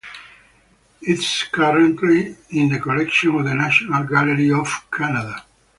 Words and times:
It 1.03 1.19
is 1.19 1.43
currently 1.51 2.35
in 2.49 2.69
the 2.69 2.79
collection 2.79 3.35
of 3.35 3.43
the 3.45 3.53
National 3.53 4.03
Gallery 4.03 4.51
of 4.51 4.87
Canada. 4.91 5.45